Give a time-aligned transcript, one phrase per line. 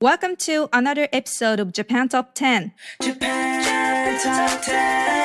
[0.00, 2.74] Welcome to another episode of Japan Top 10.
[3.00, 5.16] Japan Top 10.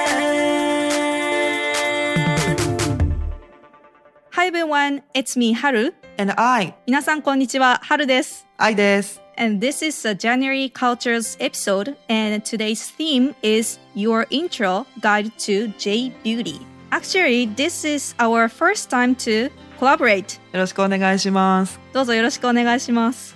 [4.31, 5.91] Hi everyone, it's me, Haru.
[6.17, 8.47] And I, 皆さんこんにちは、Haru です。
[8.57, 9.21] I です。
[9.37, 15.73] And this is a January Cultures episode, and today's theme is Your Intro Guide to
[15.77, 16.61] J Beauty.
[16.91, 20.39] Actually, this is our first time to collaborate.
[20.53, 21.77] よろしくお願いします。
[21.91, 23.34] どうぞよろしくお願いします。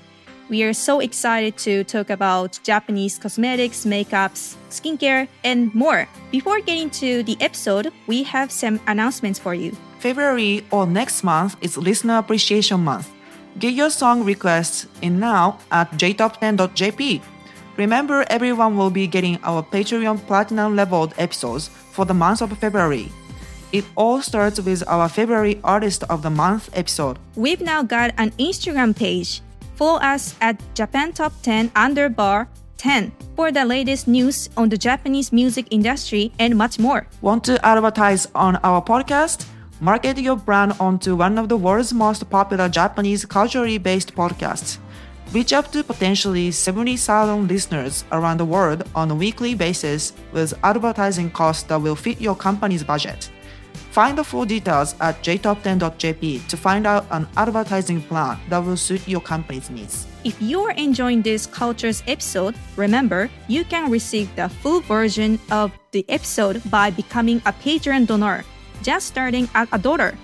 [0.50, 6.08] We are so excited to talk about Japanese cosmetics, makeups, skincare, and more.
[6.32, 9.76] Before getting to the episode, we have some announcements for you.
[10.00, 13.08] February or next month is Listener Appreciation Month.
[13.60, 17.22] Get your song requests in now at jtop10.jp.
[17.76, 23.12] Remember, everyone will be getting our Patreon Platinum leveled episodes for the month of February.
[23.70, 27.20] It all starts with our February Artist of the Month episode.
[27.36, 29.42] We've now got an Instagram page.
[29.80, 35.32] Follow us at Japan Top 10 underbar 10 for the latest news on the Japanese
[35.32, 37.06] music industry and much more.
[37.22, 39.46] Want to advertise on our podcast?
[39.80, 44.76] Market your brand onto one of the world's most popular Japanese culturally based podcasts.
[45.32, 51.30] Reach up to potentially 70,000 listeners around the world on a weekly basis with advertising
[51.30, 53.30] costs that will fit your company's budget.
[53.90, 59.06] Find the full details at jtop10.jp to find out an advertising plan that will suit
[59.08, 60.06] your company's needs.
[60.22, 66.04] If you're enjoying this Cultures episode, remember you can receive the full version of the
[66.08, 68.44] episode by becoming a Patreon donor,
[68.82, 70.16] just starting at a dollar.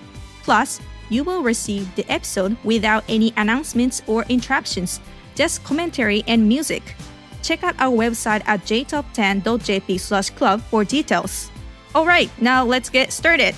[0.43, 0.79] Plus,
[1.09, 5.01] you will receive the episode without any announcements or interruptions,
[5.35, 6.95] just commentary and music.
[7.41, 11.51] Check out our website at jtop10.jp slash club for details.
[11.95, 13.55] Alright, now let's get started.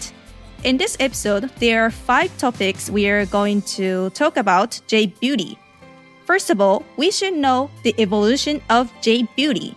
[0.64, 5.58] In this episode, there are five topics we are going to talk about J Beauty.
[6.26, 9.76] First of all, we should know the evolution of J Beauty.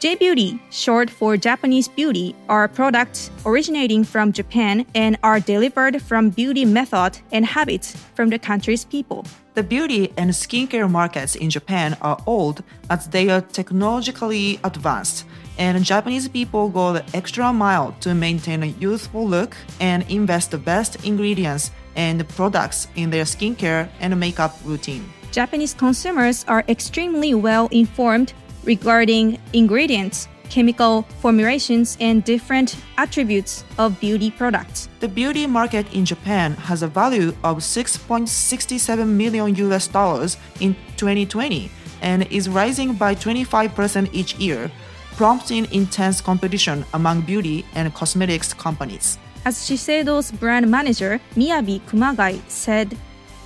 [0.00, 6.28] J Beauty, short for Japanese beauty, are products originating from Japan and are delivered from
[6.28, 9.24] beauty method and habits from the country's people.
[9.54, 15.24] The beauty and skincare markets in Japan are old as they are technologically advanced,
[15.58, 20.58] and Japanese people go the extra mile to maintain a youthful look and invest the
[20.58, 25.04] best ingredients and products in their skincare and makeup routine.
[25.30, 28.32] Japanese consumers are extremely well informed
[28.64, 34.88] regarding ingredients, chemical formulations, and different attributes of beauty products.
[35.00, 41.70] The beauty market in Japan has a value of 6.67 million US dollars in 2020
[42.02, 44.70] and is rising by 25% each year,
[45.16, 49.18] prompting intense competition among beauty and cosmetics companies.
[49.44, 52.96] As Shiseido's brand manager, Miyabi Kumagai, said,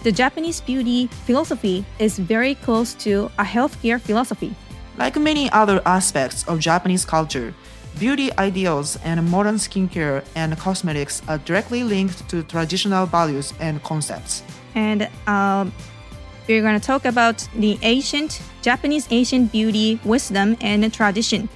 [0.04, 4.54] the Japanese beauty philosophy is very close to a healthcare philosophy.
[4.96, 7.52] Like many other aspects of Japanese culture,
[7.98, 14.42] beauty ideals and modern skincare and cosmetics are directly linked to traditional values and concepts.
[14.74, 15.72] And um,
[16.46, 21.48] we're going to talk about the ancient Japanese ancient beauty wisdom and tradition.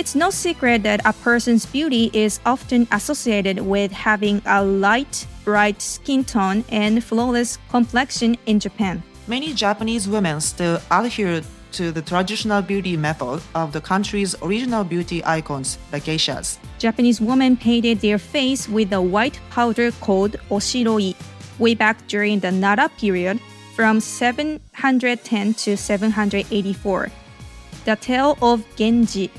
[0.00, 5.82] It's no secret that a person's beauty is often associated with having a light, bright
[5.82, 9.02] skin tone and flawless complexion in Japan.
[9.26, 11.42] Many Japanese women still adhere
[11.72, 16.56] to the traditional beauty method of the country's original beauty icons, the geishas.
[16.78, 21.14] Japanese women painted their face with a white powder called oshiroi
[21.58, 23.38] way back during the Nara period
[23.76, 27.10] from 710 to 784.
[27.84, 29.30] The Tale of Genji,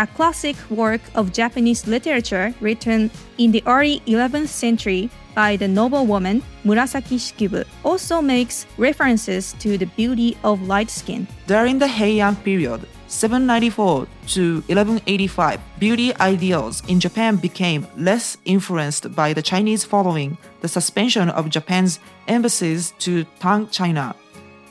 [0.00, 6.42] a classic work of Japanese literature written in the early 11th century, by the noblewoman
[6.64, 11.28] Murasaki Shikibu also makes references to the beauty of light skin.
[11.46, 19.32] During the Heian period, 794 to 1185, beauty ideals in Japan became less influenced by
[19.32, 24.14] the Chinese following the suspension of Japan's embassies to Tang China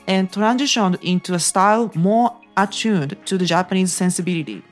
[0.06, 4.62] and transitioned into a style more attuned to the Japanese sensibility.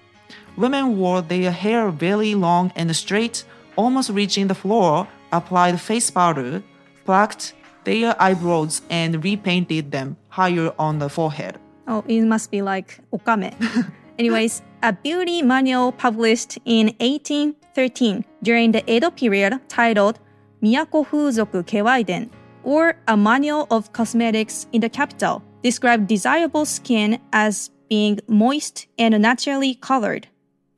[0.58, 3.44] Women wore their hair very long and straight,
[3.76, 6.64] almost reaching the floor, applied face powder,
[7.04, 11.58] plucked their eyebrows, and repainted them higher on the forehead.
[11.86, 13.54] Oh, it must be like okame.
[14.18, 20.18] Anyways, a beauty manual published in 1813 during the Edo period titled
[20.60, 22.30] Miyako Fuzoku Kewaiden,
[22.64, 29.16] or a manual of cosmetics in the capital, described desirable skin as being moist and
[29.22, 30.26] naturally colored.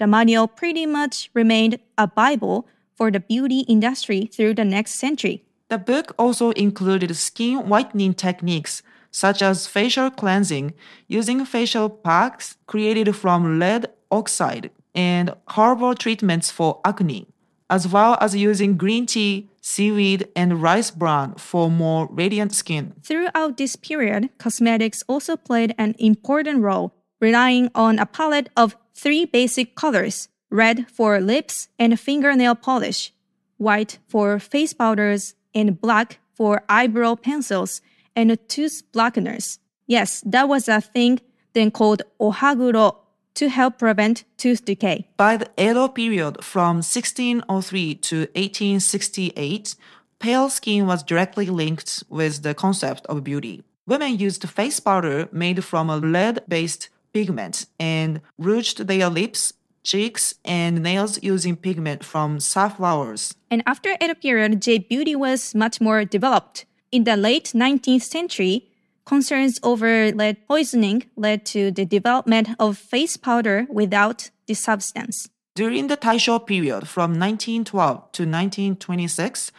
[0.00, 5.44] The manual pretty much remained a Bible for the beauty industry through the next century.
[5.69, 10.73] The book also included skin whitening techniques such as facial cleansing
[11.06, 17.26] using facial packs created from lead oxide and herbal treatments for acne,
[17.69, 22.94] as well as using green tea, seaweed, and rice bran for more radiant skin.
[23.02, 29.25] Throughout this period, cosmetics also played an important role, relying on a palette of three
[29.25, 33.13] basic colors red for lips and fingernail polish,
[33.57, 37.81] white for face powders, and black for eyebrow pencils
[38.17, 39.59] and tooth blackeners.
[39.87, 41.21] Yes, that was a thing
[41.53, 42.97] then called ohaguro
[43.35, 45.09] to help prevent tooth decay.
[45.17, 49.75] By the Edo period from 1603 to 1868,
[50.19, 53.63] pale skin was directly linked with the concept of beauty.
[53.87, 59.53] Women used face powder made from a lead based pigment and rouged their lips,
[59.83, 63.35] cheeks, and nails using pigment from safflowers.
[63.51, 66.67] And after Edo period, J beauty was much more developed.
[66.93, 68.67] In the late 19th century,
[69.05, 75.29] concerns over lead poisoning led to the development of face powder without the substance.
[75.55, 79.53] During the Taisho period from 1912 to 1926,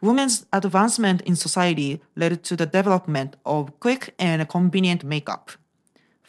[0.00, 5.52] women's advancement in society led to the development of quick and convenient makeup.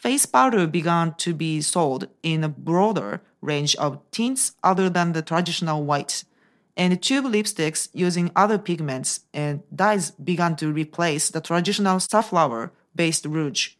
[0.00, 5.20] Face powder began to be sold in a broader range of tints other than the
[5.20, 6.24] traditional white,
[6.74, 13.26] and tube lipsticks using other pigments and dyes began to replace the traditional safflower based
[13.26, 13.72] rouge.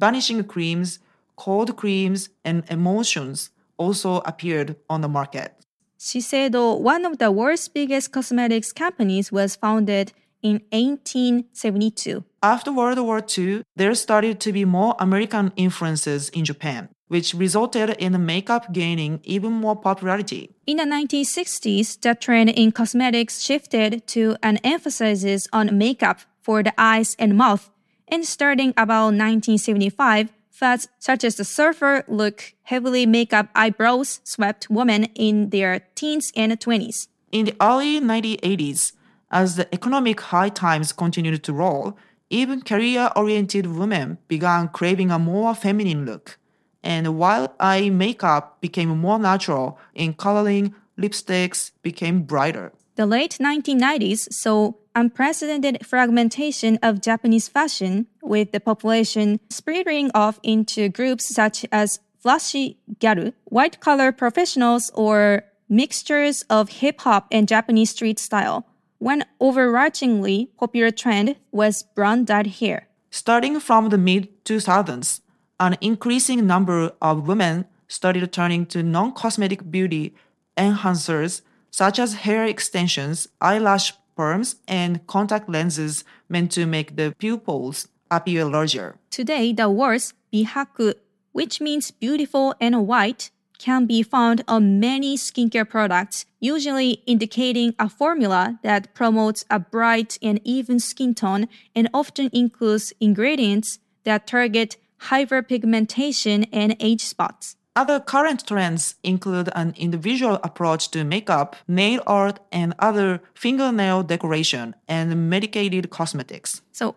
[0.00, 0.98] Vanishing creams,
[1.36, 5.54] cold creams, and emulsions also appeared on the market.
[5.96, 10.12] Shiseido, one of the world's biggest cosmetics companies, was founded
[10.42, 12.24] in 1872.
[12.42, 17.90] After World War II, there started to be more American influences in Japan, which resulted
[17.98, 20.54] in makeup gaining even more popularity.
[20.66, 26.72] In the 1960s, the trend in cosmetics shifted to an emphasis on makeup for the
[26.78, 27.70] eyes and mouth,
[28.08, 35.04] and starting about 1975, fads such as the surfer look, heavily makeup eyebrows swept women
[35.14, 37.08] in their teens and 20s.
[37.32, 38.92] In the early 1980s,
[39.30, 41.96] as the economic high times continued to roll,
[42.30, 46.38] even career oriented women began craving a more feminine look.
[46.82, 52.72] And while eye makeup became more natural in coloring, lipsticks became brighter.
[52.96, 60.88] The late 1990s saw unprecedented fragmentation of Japanese fashion, with the population splitting off into
[60.88, 67.90] groups such as flashy gyaru, white collar professionals, or mixtures of hip hop and Japanese
[67.90, 68.64] street style.
[68.98, 72.88] One overarchingly popular trend was brown dyed hair.
[73.10, 75.20] Starting from the mid 2000s,
[75.60, 80.14] an increasing number of women started turning to non cosmetic beauty
[80.56, 87.88] enhancers such as hair extensions, eyelash perms, and contact lenses meant to make the pupils
[88.10, 88.96] appear larger.
[89.10, 90.94] Today, the words bihaku,
[91.32, 97.88] which means beautiful and white, can be found on many skincare products, usually indicating a
[97.88, 104.76] formula that promotes a bright and even skin tone and often includes ingredients that target
[105.02, 107.56] hyperpigmentation and age spots.
[107.74, 114.74] Other current trends include an individual approach to makeup, nail art, and other fingernail decoration
[114.88, 116.62] and medicated cosmetics.
[116.72, 116.96] So,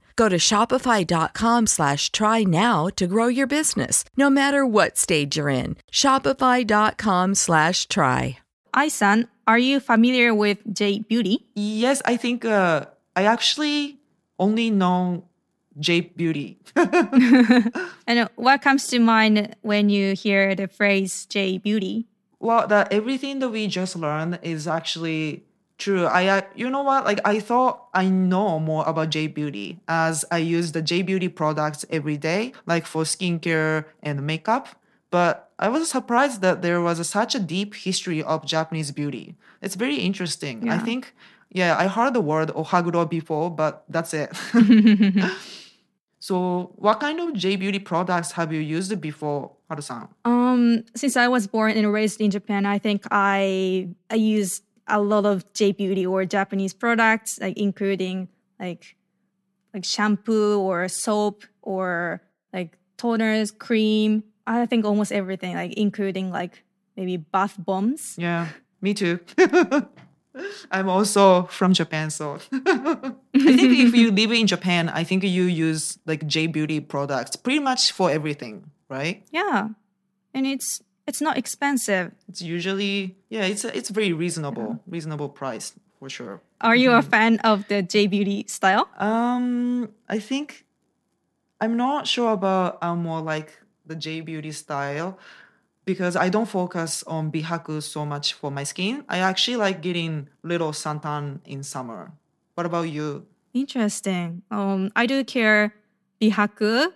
[0.15, 5.49] Go to shopify.com slash try now to grow your business, no matter what stage you're
[5.49, 5.77] in.
[5.91, 8.37] Shopify.com slash try.
[8.73, 11.45] Ai-san, are you familiar with J Beauty?
[11.55, 13.99] Yes, I think uh, I actually
[14.39, 15.25] only know
[15.79, 16.59] J Beauty.
[18.07, 22.07] And what comes to mind when you hear the phrase J Beauty?
[22.39, 25.43] well, that everything that we just learned is actually
[25.81, 26.05] true.
[26.05, 27.05] I, uh, you know what?
[27.05, 31.27] Like I thought I know more about J Beauty as I use the J Beauty
[31.27, 34.67] products every day, like for skincare and makeup.
[35.09, 39.35] But I was surprised that there was such a deep history of Japanese beauty.
[39.61, 40.69] It's very interesting.
[40.69, 41.13] I think,
[41.49, 44.31] yeah, I heard the word ohaguro before, but that's it.
[46.19, 50.07] so, what kind of J Beauty products have you used before, Haru-san?
[50.23, 54.61] Um, since I was born and raised in Japan, I think I I use
[54.91, 58.27] a lot of J Beauty or Japanese products, like including
[58.59, 58.95] like
[59.73, 62.21] like shampoo or soap or
[62.53, 64.23] like toners, cream.
[64.45, 66.63] I think almost everything, like including like
[66.95, 68.15] maybe bath bombs.
[68.17, 68.49] Yeah,
[68.81, 69.19] me too.
[70.71, 75.43] I'm also from Japan, so I think if you live in Japan, I think you
[75.43, 79.25] use like J Beauty products pretty much for everything, right?
[79.31, 79.69] Yeah,
[80.33, 82.11] and it's it's not expensive.
[82.27, 86.41] It's usually yeah, it's it's very reasonable, reasonable price for sure.
[86.61, 88.89] Are you a fan of the J Beauty style?
[88.97, 90.65] Um, I think
[91.59, 93.53] I'm not sure about uh, more like
[93.85, 95.17] the J Beauty style
[95.85, 99.03] because I don't focus on bihaku so much for my skin.
[99.09, 102.11] I actually like getting little santan in summer.
[102.55, 103.25] What about you?
[103.53, 104.43] Interesting.
[104.51, 105.73] Um, I do care
[106.21, 106.93] bihaku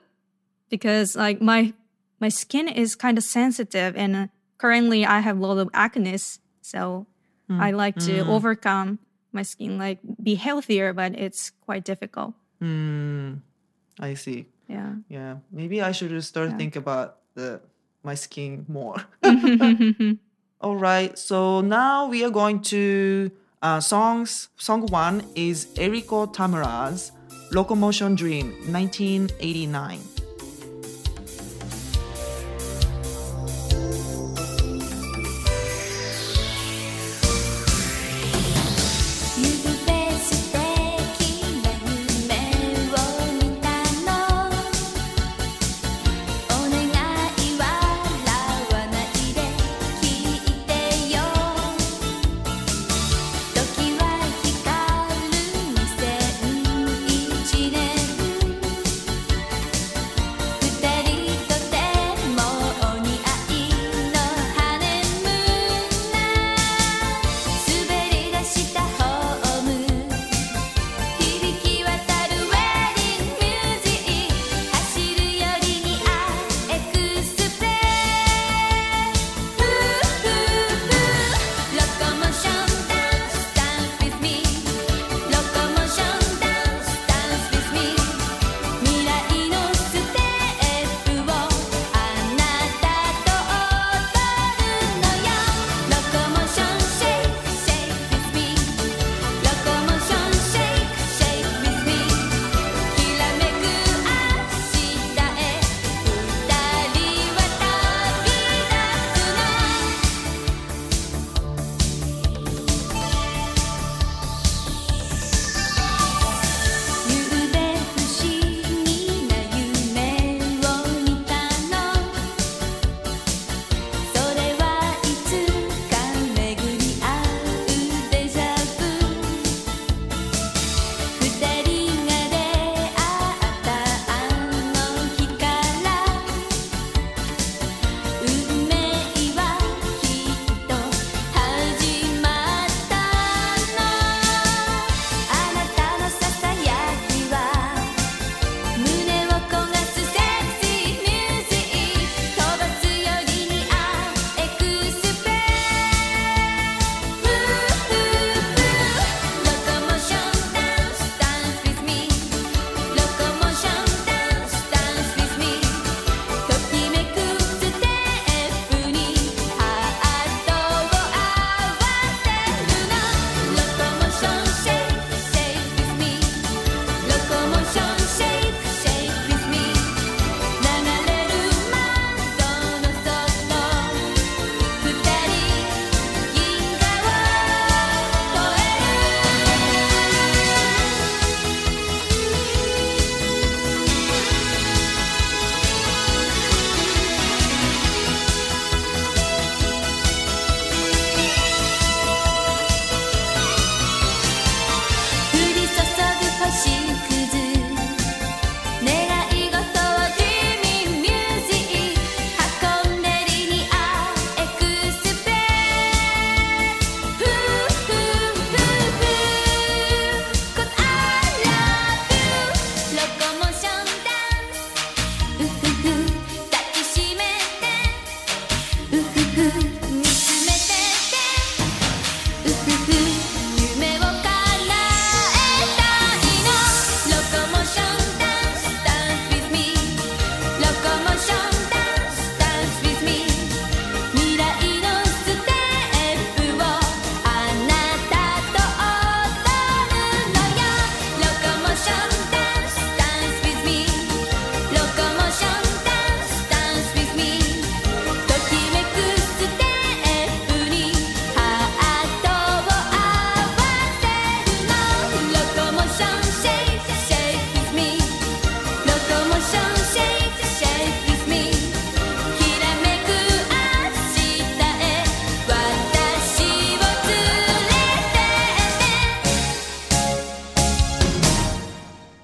[0.69, 1.73] because like my
[2.19, 6.17] my skin is kind of sensitive and uh, currently I have a lot of acne.
[6.61, 7.07] So
[7.49, 8.99] I like to overcome
[9.31, 12.33] my skin, like be healthier, but it's quite difficult.
[12.59, 13.35] Hmm,
[13.99, 14.47] I see.
[14.67, 14.95] Yeah.
[15.09, 17.61] Yeah, maybe I should start think about the
[18.03, 18.97] my skin more.
[20.61, 23.29] All right, so now we are going to
[23.61, 24.49] uh, songs.
[24.57, 27.11] Song one is Eriko Tamura's
[27.51, 30.14] "Locomotion Dream" 1989.「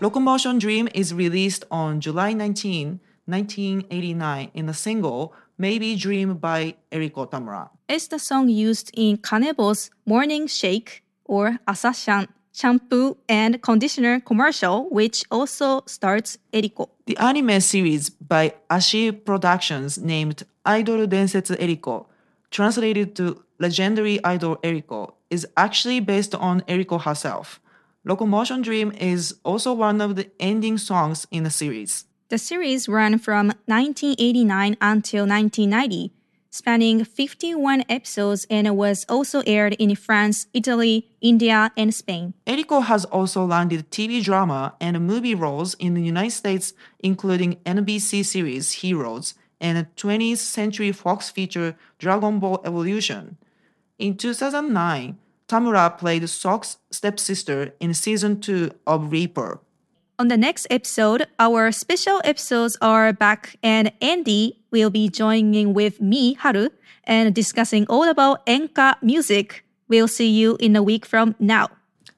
[0.01, 7.29] Locomotion Dream is released on July 19, 1989 in the single Maybe Dream by Eriko
[7.29, 7.69] Tamura.
[7.87, 15.23] It's the song used in Kanebo's Morning Shake or Asashan shampoo and conditioner commercial, which
[15.29, 16.89] also starts Eriko.
[17.05, 22.07] The anime series by Ashi Productions named Idol Densetsu Eriko,
[22.49, 27.60] translated to Legendary Idol Eriko, is actually based on Eriko herself.
[28.03, 32.05] Locomotion Dream is also one of the ending songs in the series.
[32.29, 36.11] The series ran from 1989 until 1990,
[36.49, 42.33] spanning 51 episodes and was also aired in France, Italy, India, and Spain.
[42.47, 48.25] Eriko has also landed TV drama and movie roles in the United States, including NBC
[48.25, 53.37] series Heroes and 20th Century Fox feature Dragon Ball Evolution.
[53.99, 55.19] In 2009,
[55.51, 59.59] Tamura played Sock's stepsister in season 2 of Reaper.
[60.17, 65.99] On the next episode, our special episodes are back, and Andy will be joining with
[65.99, 66.69] me, Haru,
[67.03, 69.65] and discussing all about Enka music.
[69.89, 71.67] We'll see you in a week from now.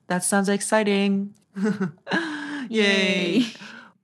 [0.08, 1.34] That sounds exciting.
[2.70, 3.46] Yay.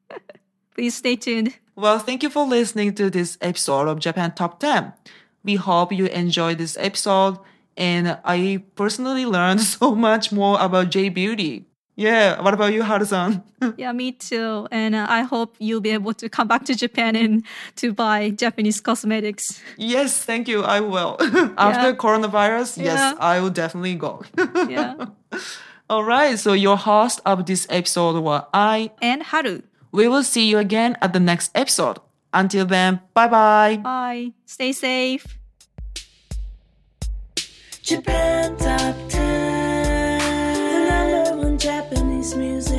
[0.73, 1.53] Please stay tuned.
[1.75, 4.91] Well, thank you for listening to this episode of Japan Top 10.
[5.43, 7.37] We hope you enjoyed this episode,
[7.79, 11.65] and I personally learned so much more about J Beauty.
[11.95, 13.43] Yeah, what about you, Haru-san?
[13.77, 14.67] Yeah, me too.
[14.71, 17.43] And uh, I hope you'll be able to come back to Japan and
[17.75, 19.59] to buy Japanese cosmetics.
[19.75, 20.63] yes, thank you.
[20.63, 21.17] I will.
[21.57, 21.95] After Yeah.
[21.99, 23.13] coronavirus, yes, Yeah.
[23.19, 24.23] I will definitely go.
[24.69, 24.95] Yeah.
[25.89, 28.91] All right, so your host of this episode was I.
[29.01, 29.61] and Haru.
[29.91, 31.97] We will see you again at the next episode.
[32.31, 33.77] Until then, bye bye.
[33.83, 34.31] Bye.
[34.45, 35.38] Stay safe.
[37.89, 40.19] Japan Top 10,
[40.69, 42.78] the number one Japanese music